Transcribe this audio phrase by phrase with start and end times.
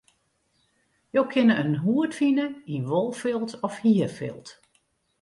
[1.17, 4.47] Jo kinne in hoed fine yn wolfilt of hierfilt.